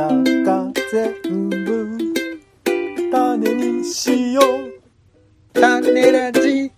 [0.00, 1.98] らが全部
[3.12, 4.80] 種にしよう
[5.52, 6.72] 種ラジ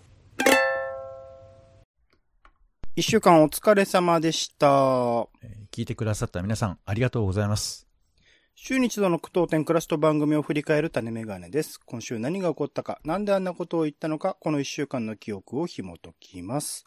[2.96, 4.66] 一週間お疲れ様でした。
[5.40, 7.86] えー聞いてくださった皆さん、ありがとうございます。
[8.54, 11.80] 週に一度の苦闘点クラスと番組を振り返る種メガネです。
[11.80, 16.84] 今週何が起こったか、なんであんなことを言ったのか、この一週間の記憶を紐解きます。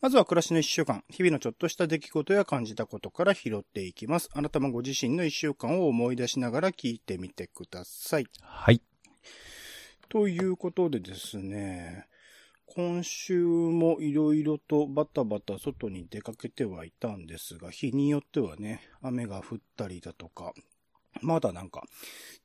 [0.00, 4.30] まずは暮らしの一週間、日々のちょっとした出来事や感じたことから拾っていきます。
[4.32, 8.26] あなたもご自身の一週間を思い出しながら聞いてみてください。
[8.40, 8.80] はい。
[10.08, 12.06] ということでですね、
[12.64, 20.54] 今週もいろいろとバタバタ外に出かけてはいたんですが、日によってはね、雨が降ったりだとか、
[21.24, 21.84] まだなんか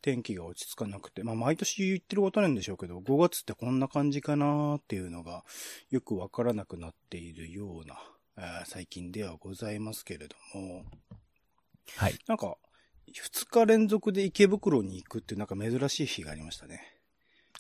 [0.01, 5.43] 天気が落ち着かなくて、まあ毎年言ってることなんでしょうけど、5月ってこんな感じかなーっていうのが
[5.89, 7.99] よくわからなくなっているような、
[8.37, 10.85] えー最近ではございますけれども、
[11.95, 12.19] はい。
[12.27, 12.57] なんか、
[13.07, 16.81] 2日連続で池袋に行くっていうなんか珍しい日がありましたね。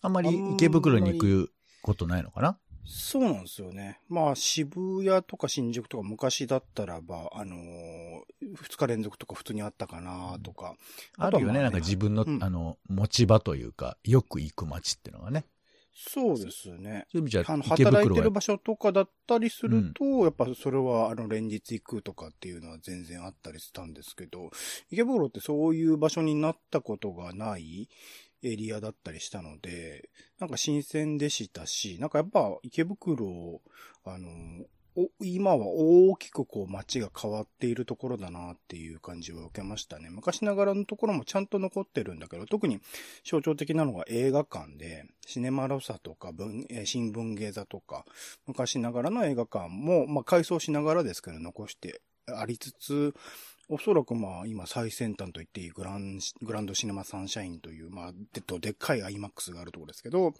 [0.01, 2.59] あんまり池袋に行くことないのかな？
[2.85, 3.99] そうなんですよね。
[4.09, 8.21] まあ、渋谷とか新宿とか昔だったらば、あのー
[8.61, 10.75] 二日連続とか普通にあったかなとか。
[11.17, 11.47] あるよね。
[11.47, 15.45] とはまなんか自分の、うんあの、持ち場というか、よく行く街っていうのがね。
[15.97, 17.07] そうですね。
[17.09, 24.51] そういう意味じゃあの、、池働いてる場所とかだったりすると、やっぱそれは、あの、連日行くとかっていうのは全然あったりしたんですけど、
[24.91, 27.87] 池袋ってそういう場所になったことがない
[28.43, 33.61] エリアだったりしたので、なんか新鮮でしたし、なんかやっぱ池袋、
[34.05, 34.65] あの、
[35.19, 40.09] 今は大きくこう街が変わっているところだなっていう感じを受けましたね。
[40.09, 42.79] 昔ながらのところもちゃんと残ってるんだけど、特に
[43.23, 48.05] 象徴的なのが映画館で、シネマロサとか文、新聞芸座とか、
[48.47, 53.13] 昔ながらの映画館も、まあ改装しながらですけど残してありつつ、
[53.67, 60.33] おそらくまあ今最先端と言っていいグラン、グランドシネマサンシャインという、まあ、でっとでっかい IMAX があるところですけど、うん。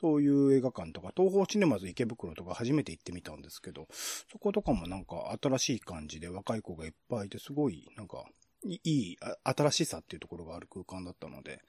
[0.00, 3.88] そういう映画館とか、東宝シネマズ池袋とか初めて行ってみたんですけど、
[4.30, 8.24] そことかもなんか新しい感じで若い子がいっぱいいて、すごいなんか、
[8.64, 11.60] いい新しさっていうところがある空間だったので、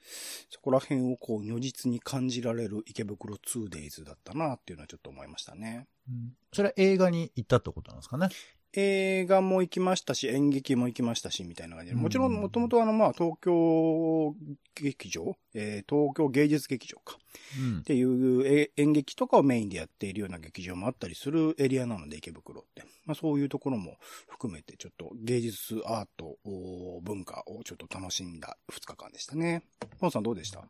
[0.48, 5.88] そこら辺をこう如実に感じられる池袋 2days だったなっていうのはちょっと思いましたね。
[6.08, 8.28] うんそれは映画に行ったってことなんですかね？
[8.76, 11.96] 映画も行きましたし、演劇も行きましたし、みたいな感じで。
[11.96, 14.34] うんもちろん、もともとあの、まあ、東京
[14.74, 17.18] 劇場、えー東京芸術劇場か。
[17.58, 17.82] うんっ。
[17.82, 22.82] ていうえ演劇とかをメインでやっているような劇場もあったりするエリアなので、池袋って。
[23.06, 23.96] まあそういうところも
[24.28, 29.62] 含めて、ちょっと芸術、アート、お文化をちょっと楽しんだ2日間でしたね。
[30.00, 30.64] ポンさんどうでした？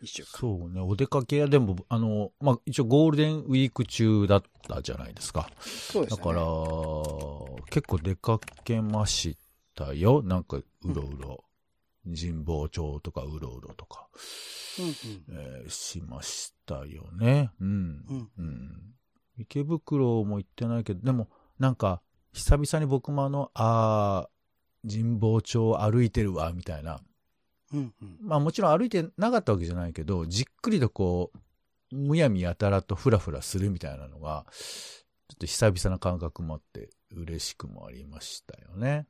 [0.00, 0.28] 一週間。
[0.40, 5.50] そうね、お出かけやでも、あの、まあ、一応ゴールデンウィーク中だったじゃないですか。
[5.60, 6.32] そうでしたね。
[6.32, 6.44] だから、
[7.70, 9.36] 結構出かけまし
[9.74, 10.22] たよ。
[10.22, 10.64] なんか、う
[10.94, 11.44] ろうろ。
[12.04, 14.08] 神保町とかうろうろとか、
[14.78, 14.86] うん
[15.28, 17.50] えーしましたよね。
[17.60, 18.04] うん。
[18.08, 18.94] うんうん。
[19.38, 21.28] 池袋も行ってないけど、でも、
[21.58, 27.00] なんか、久々に僕もあの、あー、神保町歩いてるわ、みたいな。
[27.72, 27.78] うん。
[27.80, 28.18] うんうん。
[28.20, 31.32] まあもちろん歩いてなかったわけじゃないけど、じっくりとこ
[31.92, 39.06] う、むやみやたらとふらふらするみたいなのが、ちょっと久々な感覚もあって、嬉しくもありましたよね。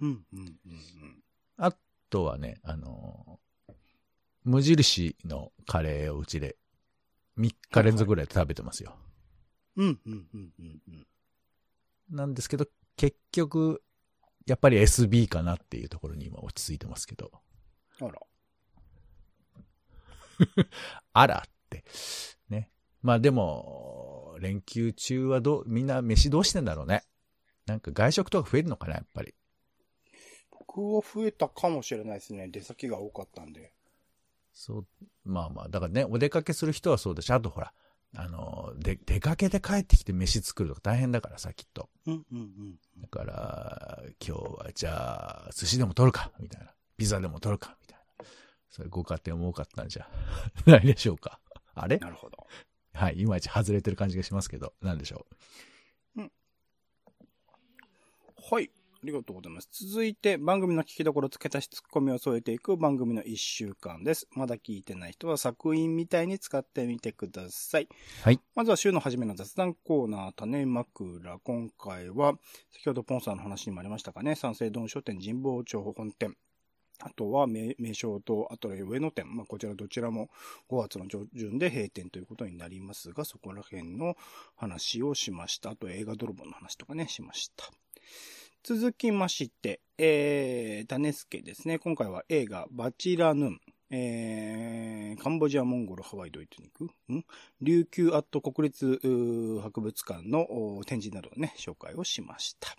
[0.00, 0.24] うん。
[0.32, 0.38] うん。
[0.40, 1.22] うん。
[1.56, 1.72] あ
[2.10, 3.42] とはね、あのー
[4.44, 6.56] 無印のカレーをうちで
[7.36, 8.96] 3日連続ぐらい食べてますよ。
[9.76, 10.00] うん。
[10.04, 10.26] うん。
[10.34, 10.52] うん。
[10.58, 10.82] うん。
[10.88, 11.06] うん。
[12.10, 13.82] なんですけど、結局、
[14.46, 17.30] やっぱり SB かなっていうところに今落ち着いてますけど。
[18.00, 18.12] あら。
[21.12, 21.84] あらって。
[22.48, 22.70] ね。
[23.02, 27.04] まあでも、連休中はどう、みんな飯どうしてんだろうね。
[27.66, 29.34] なんか外食とか増えるのかな、やっぱり。
[30.50, 32.48] 僕は増えたかもしれないですね。
[32.48, 33.72] 出先が多かったんで。
[34.52, 34.86] そう、
[35.24, 37.72] まあまあ、だからね、お出かけする人はそうだし、あとほら、
[38.14, 41.88] あの、で、出かけて帰ってきて飯作るとか大変だからさ、きっと。
[42.06, 42.14] うん。
[42.14, 42.38] うん。
[42.38, 42.78] うん。
[43.00, 46.72] だから、今日はじゃあ、寿司でも取るか、みたいな。
[46.98, 47.78] ピザでも取るか、
[48.72, 50.08] それご家庭も多かったんじゃ
[50.66, 51.38] ないでしょうか。
[51.74, 51.98] あれ？
[51.98, 52.46] なるほど。
[52.94, 55.26] はい、いまいち外れてる感じがしますけど、なんでしょ
[58.50, 58.70] はい。
[58.94, 59.68] ありがとうございます。
[59.72, 64.28] 続いて、番組の聞きどころ付け足しツッコミを添えていく番組の一週間です。
[64.32, 67.88] まだ聞いてない人は作品みたいに使ってみてください。
[68.22, 68.40] はい。
[68.54, 71.38] まずは週の初めの雑談コーナー、種枕。
[71.38, 72.34] 今回は、
[72.70, 76.36] 先ほどポンさんの話にもありましたかね、三省堂書店神保町本店。
[77.04, 79.34] あとは名、名称と、あとは上野店。
[79.34, 80.30] まあ、こちらどちらも
[80.68, 84.16] 5月の上旬で閉店ということになりますが、そこら辺の
[84.56, 85.70] 話をしました。
[85.70, 87.70] あと映画泥棒の話とかね、しました。
[88.62, 91.78] 続きまして、えー、ダネスケですね。
[91.78, 93.60] 今回は映画、バチラヌン。
[93.94, 97.12] えー、カンボジア、モンゴル、ハワイ、ドイツに行く？
[97.12, 97.24] ん？
[97.60, 98.98] 琉球アット国立
[99.60, 102.74] 博物館の展示などをね、紹介をしました。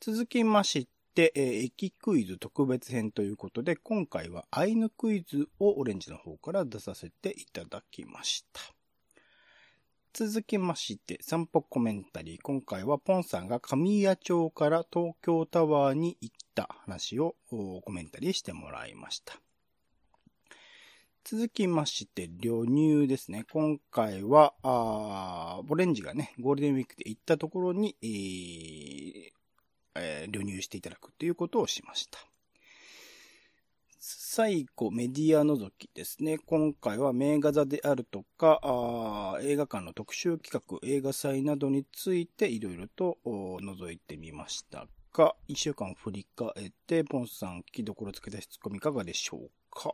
[0.00, 8.60] 続きまして、えー駅クイズ特別編ということで、今回はアイヌクイズをオレンジの方から出させていただきました。
[10.12, 12.38] 続きまして、散歩コメンタリー。
[12.42, 19.40] 今回はポンさんが神谷町から東京タワーに行った話をコメンタリーしてもらいました。
[21.22, 23.44] 続きまして、旅入ですね。
[23.52, 29.39] 今回は、あオレンジがね、ゴールデンウィークで行ったところに、えー
[29.94, 32.18] えー旅入していただくということをしました。
[33.98, 36.38] 最後、メディア覗きですね。
[36.38, 49.92] 今回は名画座であるとか、あ映画館の特集企画、映画祭などについていろいろと覗いてみましたが、一週間振り返って、ポンさん、聞きどころつけた質込みいかがでしょうか？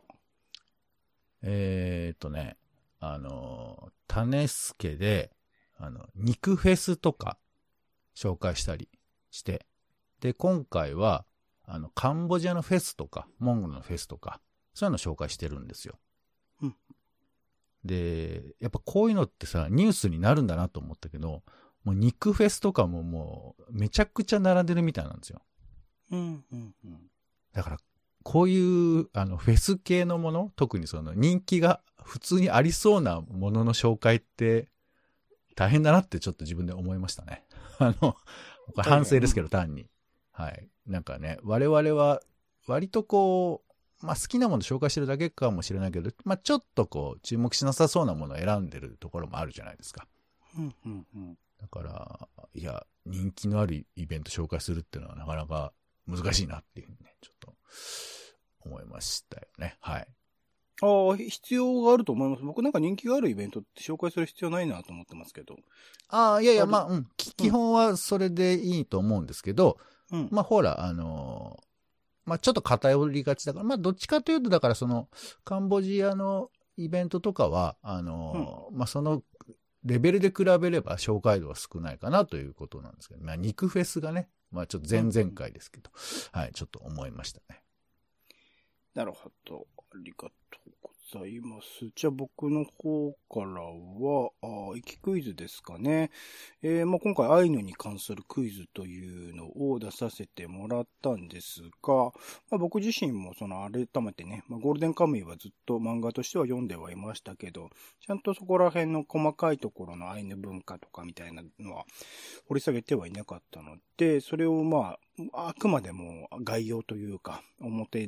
[1.41, 2.55] えーっとね、
[2.99, 5.31] あの、種助で、
[5.77, 7.37] あの、肉フェスとか
[8.15, 8.87] 紹介したり
[9.31, 9.65] して、
[10.21, 11.25] で、今回は、
[11.63, 14.39] あの、カンボジアのフェスとか、モンゴルのフェスとか、
[14.73, 15.99] そういうの紹介してるんですよ。
[16.61, 16.75] うん
[17.85, 21.43] で、やっぱこういうのってさ、ニュースになるんだなと思ったけど、
[21.83, 25.41] もう肉フェスとかももう、めちゃくちゃ並んでるみたいなんですよ。
[26.11, 26.99] うん、うん、うん。
[27.53, 27.77] だから、
[28.23, 34.69] こういう、あの、フェス系のもの、特にその人気が普通にありそうなものの紹介って、
[35.55, 37.45] 大変だなってちょっと自分で思いましたね。
[37.79, 38.17] あの、
[38.83, 39.89] 反省ですけど、単に。
[40.37, 40.69] はい。
[40.85, 42.21] なんかね、我々は、
[42.67, 43.63] 割とこ
[44.01, 50.07] う、まあ好きなもの紹介してるだけかもしれないけど、まあちょっとこう、注目しなさそうなものを選んでるところもあるじゃないですか。
[50.55, 51.37] うん、うん、うん。
[51.59, 55.73] だから、いや、人気のあるイベント紹介するっていうのはなかなか
[56.05, 57.55] 難しいなっていうふうにね、ちょっと
[58.61, 59.77] 思いましたよね。
[59.81, 60.07] はい。
[60.83, 62.43] ああ、必要があると思います。
[62.43, 65.55] 僕なんか人気があるイベントって紹介する必要ないなと思ってますけど。
[66.09, 69.79] ああ、いやいや、あまあ、うん、き基本はそれでいいと思うんですけど、
[70.11, 70.29] うん。
[70.31, 71.67] まあほら、あのー
[72.25, 75.07] まあちょっと偏りがちだから、まあどっちかというと、だからその、
[75.45, 79.23] カンボジアのイベントとかは、あのーまあその、
[79.85, 85.89] レベルで比べれば紹介度は少ないかなということなんですけど、まあ肉フェスがね、まあちょっと前々回ですけど、
[86.33, 87.61] はい、ちょっと思いましたね。
[88.93, 89.67] なるほど。
[89.77, 91.89] ありがとうございます。
[91.95, 96.11] じゃあ僕の方からは、あー、駅クイズですかね。
[96.61, 102.11] えーまあ、今回アイヌに関するクイズというのを出させてもらったんですが、ま
[102.53, 107.69] あ、僕自身もその改めてね、まあ、ゴールデンカムイはずっと漫画としては読んではいましたけど、
[108.05, 111.85] ちゃんとそこら辺の細かいところのアイヌ文化とかみたいなのは
[112.47, 114.97] 掘り下げてはいなかったので、それをま
[115.33, 118.07] あ、あくまでも概要というか、表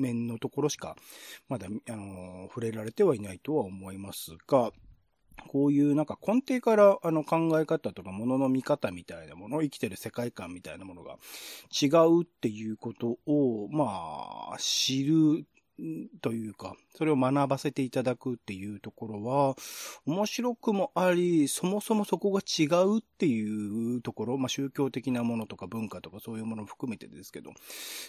[0.00, 0.96] 面のところしか、
[1.48, 4.72] まだ、あの、触れられてはいないとは思いますが、
[5.46, 11.16] こういうなんか根底からあの考え方とか物の見方みたいなもの、生きてる世界観みたいなものが
[11.70, 15.46] 違うっていうことを、まあ、知る
[16.20, 19.56] というか、それを学ばせていただくっていうところは、
[20.06, 27.52] 面白くもあり、そもそもそこが違うっていうところ、まあ宗教的なものとか文化とかそういうものも含めてですけど、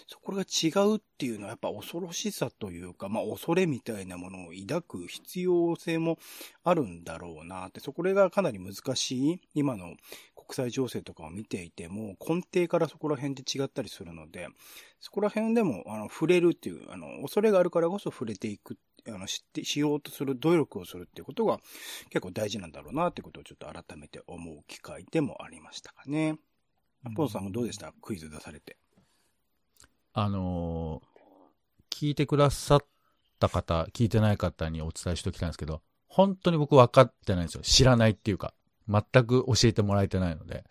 [0.07, 6.17] そこが違うっていうのはやっぱ恐ろしさというか、まあ恐れみたいなものを抱く必要性も
[6.63, 9.95] あるんだろうなって、そこがかなり難しい、今の
[10.51, 14.49] 国際情勢とかを見ていても、根底からそこら辺で違ったりするので、
[14.99, 18.77] そこら辺でも、あの、触れるっていう、あの、恐れがあるからこそ触れていく、
[19.07, 21.59] あの、知って、しようとする努力をするっていうことが
[22.09, 26.37] 結構大事なんだろうなってことをちょっと改めて思う機会でもありましたかね。
[27.15, 27.93] ポンさんもどうでした？
[28.01, 28.77] クイズ出されて。
[30.13, 31.11] あのー
[31.89, 32.79] 聞いてくださっ
[33.39, 37.61] た方、聞いてない方にお伝えしておきたいんですけど、本当に僕分かってないんですよ。
[37.61, 38.53] 知らないっていうか、
[38.87, 40.65] 全く教えてもらえてないので、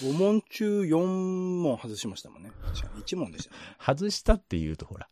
[0.00, 2.50] 5問中4問外しましたもんね。
[2.64, 3.56] 確かに1問でしたね。
[3.78, 5.08] 外したっていうと、ほら、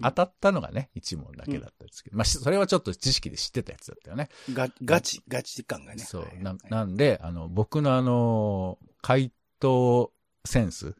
[0.00, 4.28] 当たったのがね、1問だけだったんですけど、まあ、しそれはちょっと知識で知ってたやつだったよね。
[4.52, 6.02] が、ガチ、ガチ感がね。
[6.02, 6.42] そうはい。
[6.42, 10.12] なはいなんで、あの、僕のあの、回答
[10.44, 10.94] センス、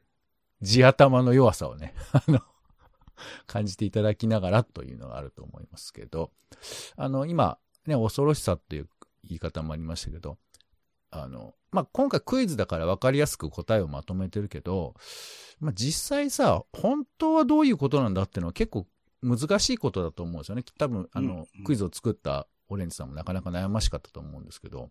[0.60, 2.40] 地頭の弱さをね、 あの、
[3.46, 6.32] 感じていただきながらというのがあると思いますけど、
[6.96, 8.88] あの、今、ね、恐ろしさっていう
[9.24, 10.38] 言い方もありましたけど、
[11.12, 14.94] あの、まあ、今回クイズだから分かりやすく答えをまとめてるけど、
[15.60, 18.86] まあ、実際さ、本当はどういうことなんだっていうのは結構
[19.22, 20.64] 難しいことだと思うんですよね。
[20.78, 24.90] 多分、あの、うんクイズを作ったオレンジさんもなかなか悩ましかったと思うんですけど、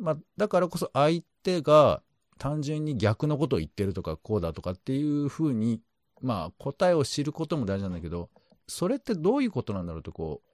[0.00, 2.02] まあ、だからこそ相手が
[2.38, 5.80] 単純に逆のことを言ってるとか、こうだとかっていうふうに、
[6.22, 8.30] まあ、答えを知ることも大事なんだけど、
[8.66, 10.48] それってどういうことなんだろうと、こう、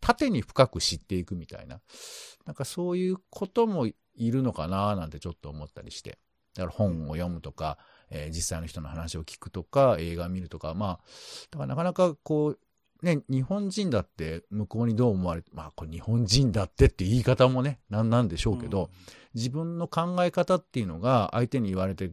[0.00, 1.80] 縦に深く知っていくみたいな。
[2.44, 3.94] なんかそういうこともい
[4.30, 6.18] るのかななんてちょっと思ったりして。
[6.54, 7.78] だから本を読むとか、
[8.10, 11.00] えー実際の人の話を聞くとか、映画見るとか、まあ、
[11.50, 12.58] だからなかなかこう、
[13.02, 18.90] ね、日本人だって向こうにどう思われて、まあこれ日本人だってって言い方もね、なんなんでしょうけど、
[19.34, 22.10] 自分の考え方っていうのが相手に言われて、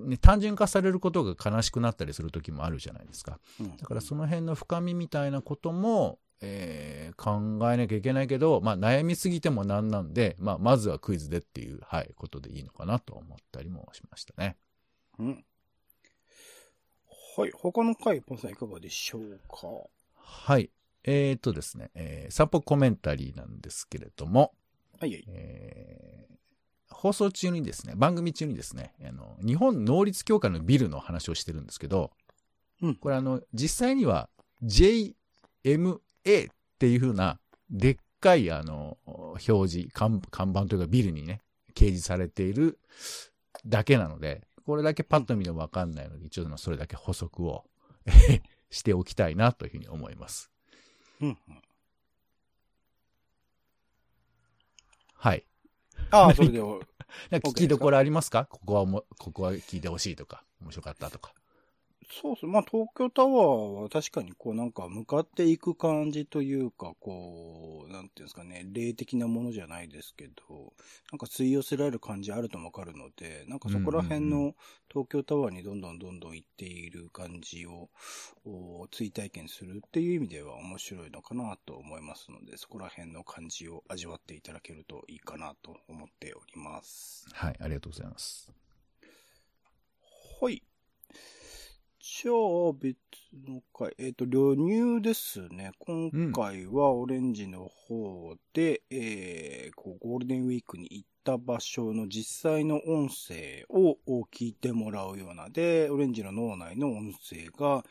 [0.00, 3.38] ね、単純化されることが悲しくなったりする時もあるじゃないですか。
[3.60, 14.56] うんだからその辺の深みみたいなことも、えー考えなきゃいけないけど、まあ悩みすぎてもなんなんで、まあまずはクイズでっていう、はい、ことでいいのかなと思ったりもしましたね。
[15.18, 15.44] うん。
[17.38, 17.50] はい。
[17.54, 19.88] 他の回、ポンさんいかがでしょうか？
[20.14, 20.70] はい。
[21.04, 24.52] えー、とですね、えー、散歩コメンタリーなんですけれども、
[25.00, 25.24] はいはい。
[25.28, 26.36] えー
[26.90, 32.10] 放送中にですね、番組中にですね、あの、日本能率協会のビルの話をしてるんですけど、
[32.82, 34.28] うんこれあの、実際には
[34.62, 35.14] JMA っ
[36.78, 37.38] ていう風な、
[37.70, 41.40] でっかいあの、表示、看看板というかビルにね、
[41.74, 42.78] 掲示されている
[43.66, 47.64] だけなので、これだけパッと見てもわかんないので、一応それだけ補足を
[48.70, 50.50] しておきたいなというふうに思います。
[51.20, 51.36] うんうん。
[55.14, 55.46] はい。
[56.10, 56.60] ああ、それで、
[57.30, 58.46] 聞きどころありますか？
[58.46, 61.32] ここはも、ここは聞いてほしいとか、面白かったとか。
[62.08, 62.50] そうそう。
[62.50, 70.72] まあ、東京タワーは確かにこうなんか向かっていく感じというか、こう、なんていうんですかね、霊的なものじゃないですけど、
[71.10, 74.54] なんか吸い寄せられる感じあるともわかるので、なんかそこら辺の
[74.88, 77.88] 東京タワーにどんどんどんどん行っている感じを、
[78.44, 87.26] お追体験するっていう意味では面白いのかなと思いますので、そこら辺の感じを味わっていただけるといいかなと思っております。
[87.32, 88.52] はい、ありがとうございます。
[90.40, 90.62] はい。
[92.18, 92.96] じゃあ、別
[93.46, 93.94] の回。
[93.98, 95.72] えっ、と、旅入ですね。
[95.78, 103.96] 今回はオレンジの方で、えーこう、ゴールデンウィークに行った場所の実際の音声を
[104.32, 107.84] 聞いてもらうようなで、オレンジの脳内の音声が、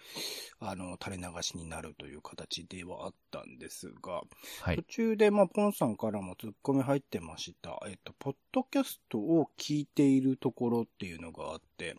[0.59, 4.27] あの、垂れ流しになるという形ではあったんですが、途
[4.61, 4.83] はい。
[4.87, 7.77] 中で、まあ、ポンさんからもツッコミ入ってました。
[7.87, 11.95] えっと、ポッドキャストを聞いているところっていうのがあって、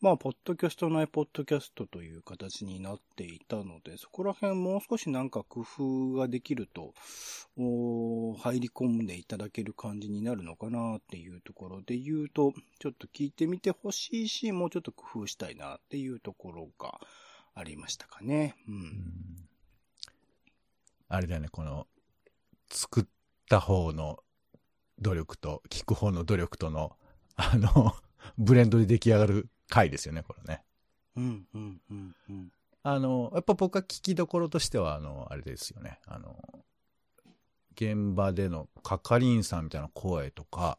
[0.00, 6.94] まあ、ポッドキャスト内ポッドキャストという形になっていたので、そこら辺もう少しなんか工夫ができると、
[7.56, 17.00] 入り込んでいただける感じになるのかなっていうところで言うと、ちょっと聞いてみてほしいし、もうちょっと工夫したいなっていうところが
[17.54, 18.54] ありましたかね。
[18.68, 18.72] う。
[18.72, 19.48] うんん
[21.08, 21.86] あれだよね、この、
[22.68, 23.06] 作っ
[23.48, 24.18] た方の
[25.00, 26.96] 努力と、聞く方の努力との、
[27.36, 27.94] あの、
[28.38, 30.64] ブレンドで出来上がる回ですよね、これね。
[31.16, 32.52] うん、うん、うん、うん。
[32.82, 36.00] あの、やっぱ僕は聞きどころとしては、あの、あれですよね。
[36.06, 36.36] あの、
[37.76, 40.78] 現場での係員さんみたいな声とか、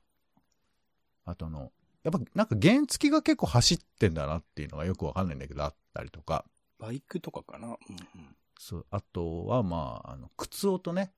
[1.26, 1.72] あとあの、
[2.04, 6.46] やっぱなんか原付が結構走ってんだなっていうのがよくわかんないんだけど、あったりとか、
[6.80, 7.68] バイクとかかな？
[7.68, 8.36] うんうん。
[8.60, 11.12] そう、あとはまあ、あの、靴音ね。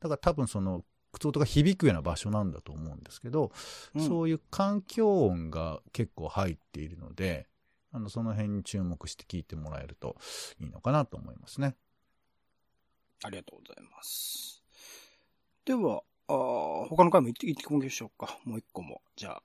[0.00, 3.52] だから多分その、靴音が響くような場所なんだと思うんですけど、
[3.94, 7.46] うんそういう環境音が結構入っているので、
[7.92, 10.16] あの、その辺に注目して聞いてもらえると
[10.58, 11.76] いいのかなと思いますね。
[13.22, 14.63] ありがとうございます。
[15.64, 18.38] では、あー他の回も行って、行ってみましょうか。
[18.44, 19.00] もう一個も。
[19.16, 19.42] じゃあ、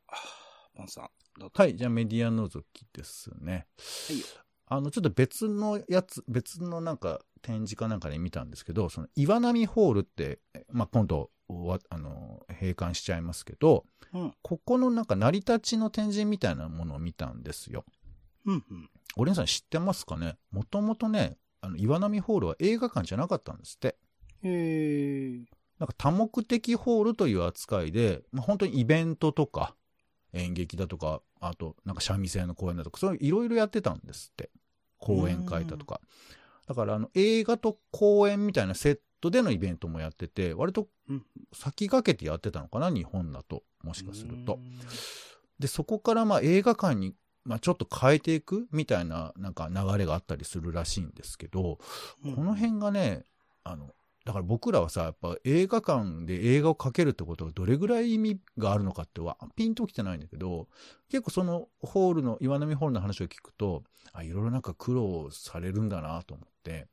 [0.76, 1.10] パンさん、
[1.40, 1.54] どうぞ。
[1.56, 3.68] はい、じゃあメディア覗きですね。
[4.08, 4.26] はいよ
[4.72, 14.34] あの、ちょっと別のやつ、別のなんか展示かなんかで見たんですけど、その岩波ホールって、えまあ、今度、わあの、閉館しちゃいますけど、うん。
[14.44, 17.84] ここのなんか成り立ちの展示みたいなものを見たんですよ。
[18.46, 18.90] うん、うん。
[19.16, 20.38] オレンさん知ってますかね？
[20.52, 23.98] もともとね、あの、岩波ホールは映画館じゃなかったんですって。
[24.44, 25.46] えー、
[25.80, 29.76] なんか多目的ホールという扱いで、まあ、本当にイベントとか、
[30.34, 34.52] 演劇だとか、あと、なんか三味線の公演だとか、そういういろいろやってたんですって。
[35.00, 36.02] 講演会だとか。
[36.68, 43.64] だから、あの、映画と公演みたいなセットでのイベントもやってて、割とうん先駆けてやってたのかな、日本だと。
[43.82, 44.58] もしかするとう。
[44.58, 44.80] ん
[45.58, 51.80] で、そこからまあ映画館に、まあ、ちょっと変えていくみたいな、なんか流れがあったりするらしいんですけど、
[52.26, 53.24] うんこの辺がね、
[53.64, 53.94] あの、
[54.30, 60.68] だから僕らはさ、やっぱ映画館で映画をかけるってことがどれぐらい意味があるのかってはピンときてないんだけど、
[61.10, 63.82] 結構そのホールの、岩波ホールの話を聞くと、
[64.14, 66.86] あ、いろいろなんか苦労されるんだなと思って、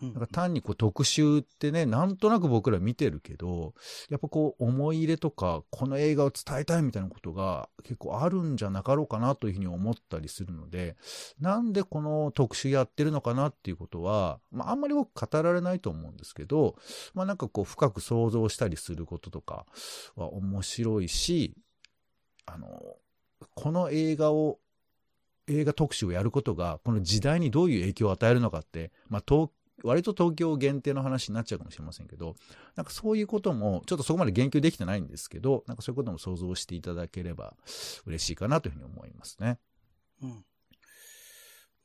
[0.00, 3.74] なんか単にこう特集ってね、なんとなく僕ら見てるけど、
[4.10, 10.96] やっぱこう思い入れとか、この映画を伝えたいみたいなことが結構あるんじゃなかろうかなというふうに思ったりするので、
[11.40, 16.76] なんでこの特集やってるのかなっていうことは、まああんまり僕語られないと思うんですけど、
[17.14, 19.66] まあなんかこう深く想像したりすることとか
[20.14, 21.54] は面白いし、
[22.44, 22.68] あの、
[23.54, 24.58] この映画を
[25.48, 29.50] 映画特集をやることが、この時代にどういう影響を与えるのかって、まあ、東
[29.86, 32.36] 割と東京限定の話になっちゃうかもしれませんけど、
[32.74, 37.54] なんかそういうことも、ちょっとそこまで言及できてないんですけど、なんかそういうことも想像していただければ
[38.06, 39.58] 嬉しいかなというふうに思いますね。
[40.22, 40.44] うん。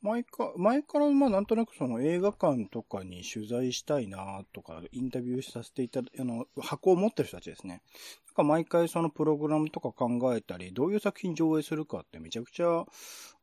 [0.02, 7.82] 前か、前からまあなんとなくその映画館とかに取材したいなとか、インタビューさせていただ、あの、箱を持ってる人たちですね。
[8.26, 12.84] なんか毎回そのプログラムとか考えたり、どういう作品上映するかってめちゃくちゃ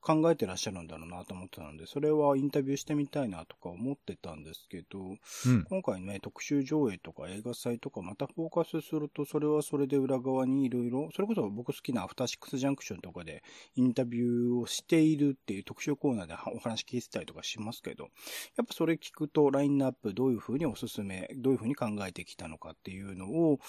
[0.02, 5.64] 考えてらっしゃるんだろうなと思ってたので、それはインタビューしてみたいなとか思ってたんですけど、うん。
[5.66, 13.44] 今回ね、特集上映とか映画祭とかまたフォーカスすると、それはそれで裏側にいろいろ、それこそ僕好きなアフターシックスジャンクションとかで
[13.76, 18.06] インタビューをしているっていう特集コーナーでお話聞いてたりとかしますけど、
[18.56, 23.60] やっぱそれ聞くとラインナップどういう風におすすめ、どういう風に考えてきたのかっていうのを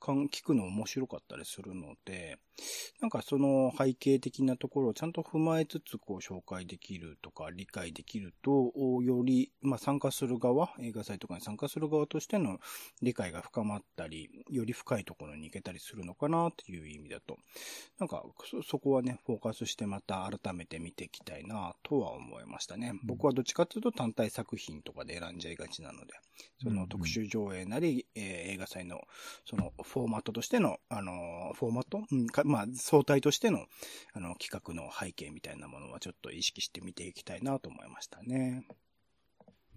[0.00, 2.38] 聞くの面白かったりするので、
[3.00, 12.58] なんかその背景的なところをちゃんと踏まえつつこう紹介できるとか理解できると、おより、まあ参加する側、映画祭とかに参加する側としての
[13.00, 17.38] 理解が深まったり、より深いところに行けたりするのかなっていう意味だと、
[17.98, 22.92] なんかそそこはね、フォーカスしてまた改めて見ていきたいなとは思いましたね。
[23.04, 26.12] 僕はどっちかというと単体作品とかで選んじゃいがちなので、
[26.62, 29.00] その特集上映なり、えー映画祭の
[29.44, 33.66] そのフォーマットとしての、あのーフォーマット、うんかまあ、相対としての、
[34.14, 38.66] あの、企画の背景みたいなものはちょっと意識して見ていきたいなと思いましたね。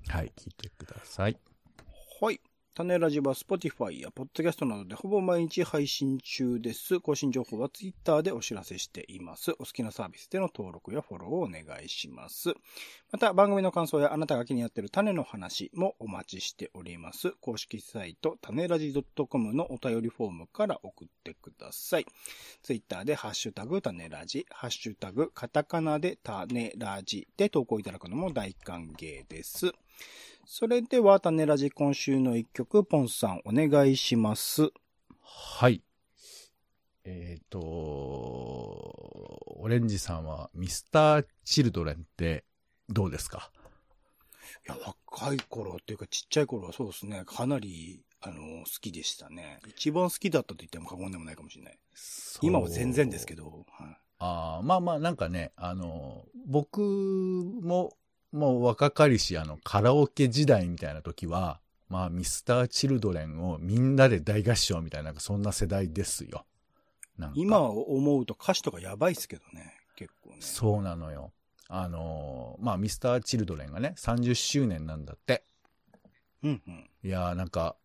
[0.07, 1.37] はい、聞いてください。
[2.21, 2.39] はい。
[2.75, 6.99] 種ラジは Spotify や Podcast などでほぼ毎日配信中です。
[6.99, 9.51] 更新情報は Twitter でお知らせしています。
[9.51, 12.53] お好きなサービスでの登録やフォローをお願いします。
[13.13, 17.31] また番組の感想やあなたが気になっている種の話もお待ちしております。
[17.39, 18.93] 公式サイト種ラジ
[19.29, 22.05] .com のお便りフォームから送ってください。
[22.61, 29.71] Twitter でハッシュタグ種ラジ、ハッシュタグカタカナで種ラジで投稿いただくのも大歓迎です。
[30.45, 34.69] それでは、種ラジ今週の一曲、ポンさんお願いします。
[35.21, 35.81] はい。
[37.03, 42.45] えっ、と、オレンジさんはミスター・チルドレンって
[42.89, 43.51] どうですか？
[44.67, 49.59] いや、若い頃っていうかちっちゃい頃はそうですね、かなり、あの、好きでしたね。
[49.67, 51.79] 一番好きだったと言っても過言でもないかもしれない。
[52.41, 53.43] 今は全然ですけど。
[53.43, 53.65] ど。
[53.71, 57.97] はいああ、まあまあなんかね、あの、僕も、
[58.35, 66.45] もう若かりし、あの、カラオケ時代みたいな時は、まあ、ミスター・チルドレンをみんなで大合唱みたいな、なんかそんな世代ですよ。
[67.17, 70.37] なんか今思うと歌詞とかやばいっすけどね、結構ね。
[70.41, 71.31] そうなのよ。
[71.69, 75.45] あの、まあ、ミスター・チルドレンがね、30周年なんだって。
[76.43, 76.89] うんうん。
[77.03, 77.77] いやーなんか、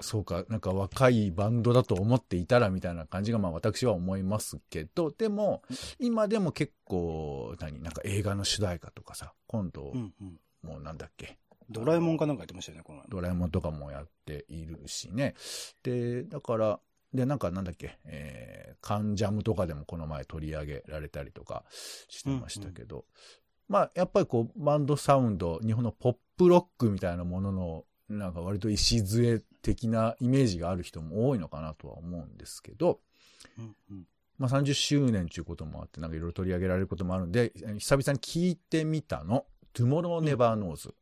[0.00, 5.62] そうか、なんか若いバンドだと思っていたらみたいな感じが、まあ私は思いますけど、でも、
[5.98, 10.40] 今でも結構、何、なんか映画の主題歌とかさ、今度う、んうん。
[10.62, 11.38] もうなんだっけ、
[11.70, 13.06] ドラえもんかなんかやってましたよね、この前。
[13.08, 15.34] ドラえもんとかもやっているしね。
[15.82, 16.80] で、だから、
[17.14, 23.04] で、なんかなんだっけ、えー、カンジャムとかでもこの前取り上げられたりとかしてましたけど、
[23.68, 33.00] まあ、やっぱりこう、バンドサウンド、日本のポップロックみたいなものの、なんか割と礎的なイメージがある人も多いのかなとは思うんですけど、
[33.58, 34.06] うんうん。
[34.38, 39.44] まあ30周年ということもあって、なんかいろいろ取り上げられることもあるんで、久々に聞いてみたの。
[39.74, 40.94] Tomorrow Never Knows。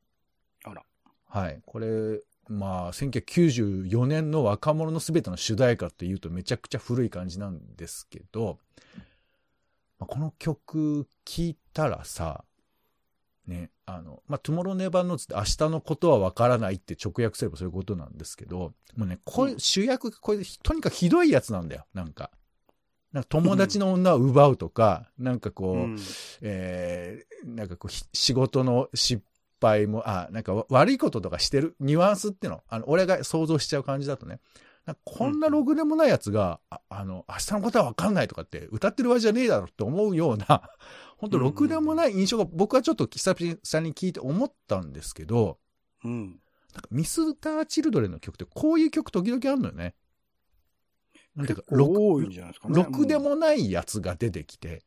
[0.65, 0.83] あら。
[1.27, 1.61] はい。
[1.67, 8.59] これ、まあ、1994年の若者のすべての主題歌っていうとめちゃくちゃ古い感じなんですけど、
[9.99, 12.45] まあ、この曲聴いたらさ、
[13.47, 19.61] ね、あの、まあ、Tomorrow Never Knows って明日のことはわからないって直訳すればそういうことなんですけど、もうね、これ、うん。
[19.61, 22.31] 主役、これ、とにかくひどいやつなんだよ、なんか。
[23.13, 25.99] なんか友達の女を奪うとか、なんかこう、うん。
[26.43, 29.23] えーなんかこう、ひ仕事の失
[29.61, 34.41] 敗も、あ、なんかわ悪いこととかしてるニュアンスっていうの、あの、俺が想像しちゃう感じだとね、
[34.87, 40.69] なんかこんなログでもないやつが、ああの、明日のことはわかんないとかって歌ってるわけじゃねえだろって思うような、
[41.25, 45.59] 本当ログでもない印象が僕はちょっと久々に聞いて思ったんですけど、
[46.05, 46.39] うん。
[46.75, 49.95] なんかミスター・チルドレンの曲ってこういう曲時々あるのよね。
[51.35, 52.75] なんていうか、多いんじゃないですかね。
[52.75, 54.83] ろくでもないやつが出てきて、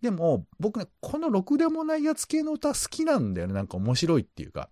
[0.00, 3.52] でも、僕ね、このろくでもないやつ系の歌好きなんだよね。
[3.52, 4.70] なんか面白いっていうか。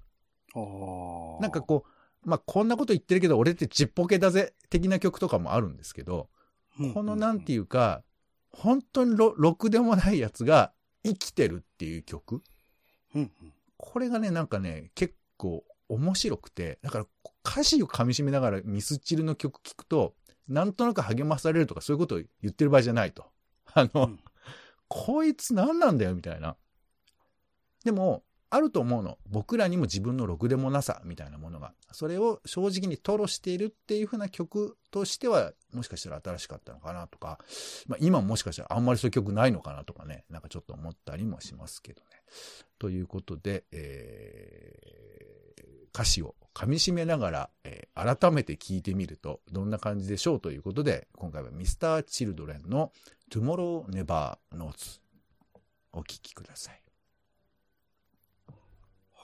[0.54, 1.84] なんかこ
[2.24, 6.30] う、まあ、こんなこと言ってるけど、俺ってちっぽけだぜ、的な曲とかもあるんですけど、
[6.80, 8.02] うん、このなんていいうか、
[8.52, 10.72] 本当にろろくでもないやつが
[11.04, 12.42] 生きてるっていう曲？
[13.14, 13.22] うん。
[13.22, 13.30] うん
[13.84, 17.06] これがね、なんかね、結構面白くて、だから
[17.44, 20.14] 歌詞を噛み締めながらミスチルの曲聴くと、
[20.46, 23.26] なんとなく励まされるとかそういうことを言ってる場合じゃないと。
[23.74, 24.20] あの、うん
[24.94, 26.54] こいつ何なんだよみたいな。
[27.82, 28.22] でも、
[28.54, 29.16] あると思うの。
[29.30, 31.72] 僕らにも自分のろくでもなさみたいなものが。
[31.90, 37.38] それを正直に吐露しているっていう風な曲としては、もしかしたら新しかったのかなとか、
[37.86, 42.08] まあ今もしかしたらあんまりそういう曲ないのかなとかね、なんかちょっと思ったりもしますけどね。
[42.78, 45.02] ということで、えー
[45.94, 52.92] 歌詞を噛み締めながら、えー改めて聞いてみるとどんな感じでしょうということで、今回は Mr.Children の
[53.30, 55.00] Tomorrow Never Knows
[55.92, 56.81] お聴きください。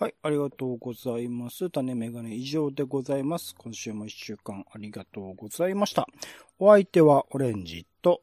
[0.01, 1.71] はい、ありがとうございます。
[1.71, 3.53] 種メガネ以上でございます。
[3.59, 6.07] 今週も一週間ありがとうございました。
[6.61, 8.23] お相手はオレンジと、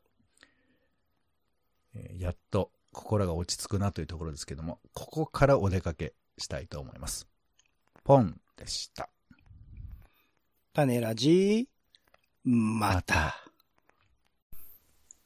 [1.94, 7.28] えーやっと心が落ち着くなというところですけども、ここからお出かけしたいと思います。
[8.06, 9.10] ポンでした。
[10.72, 11.68] 種ラジ、
[12.46, 13.44] また。